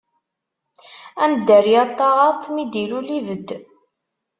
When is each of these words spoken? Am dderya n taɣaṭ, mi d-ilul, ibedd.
Am 1.23 1.31
dderya 1.45 1.83
n 1.87 1.91
taɣaṭ, 1.97 2.41
mi 2.53 2.63
d-ilul, 2.71 3.07
ibedd. 3.17 3.49